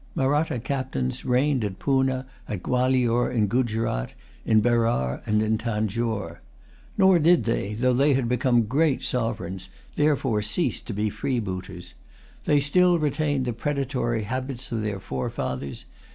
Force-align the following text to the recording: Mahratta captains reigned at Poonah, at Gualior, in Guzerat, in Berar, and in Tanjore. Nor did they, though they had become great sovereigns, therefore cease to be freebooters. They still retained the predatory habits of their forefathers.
Mahratta 0.15 0.57
captains 0.57 1.25
reigned 1.25 1.63
at 1.63 1.77
Poonah, 1.77 2.25
at 2.47 2.63
Gualior, 2.63 3.29
in 3.31 3.45
Guzerat, 3.47 4.15
in 4.47 4.59
Berar, 4.59 5.21
and 5.27 5.43
in 5.43 5.59
Tanjore. 5.59 6.41
Nor 6.97 7.19
did 7.19 7.43
they, 7.43 7.75
though 7.75 7.93
they 7.93 8.15
had 8.15 8.27
become 8.27 8.63
great 8.63 9.03
sovereigns, 9.03 9.69
therefore 9.97 10.41
cease 10.41 10.81
to 10.81 10.93
be 10.93 11.11
freebooters. 11.11 11.93
They 12.45 12.59
still 12.59 12.97
retained 12.97 13.45
the 13.45 13.53
predatory 13.53 14.23
habits 14.23 14.71
of 14.71 14.81
their 14.81 14.99
forefathers. 14.99 15.85